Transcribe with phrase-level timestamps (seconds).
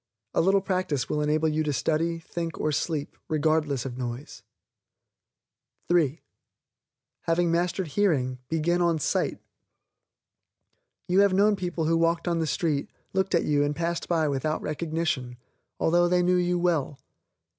[0.33, 4.41] A little practice will enable you to study, think or sleep, regardless of noise.
[5.89, 6.21] (3)
[7.27, 9.39] Having mastered hearing, begin on SIGHT.
[11.07, 14.27] You have known people who walked on the street, looked at you and passed by
[14.27, 15.37] without recognition,
[15.79, 16.97] although they knew you well.